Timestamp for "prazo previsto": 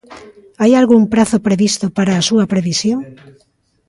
1.13-1.85